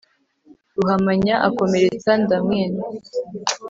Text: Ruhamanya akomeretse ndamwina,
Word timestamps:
Ruhamanya 0.75 1.35
akomeretse 1.47 2.11
ndamwina, 2.23 2.81